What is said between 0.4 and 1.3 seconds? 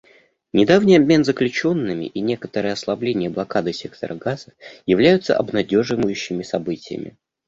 Недавний обмен